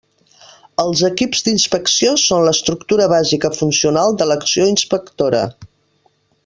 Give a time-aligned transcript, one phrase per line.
[0.83, 5.45] Els equips d'inspecció són l'estructura bàsica funcional de l'acció inspectora.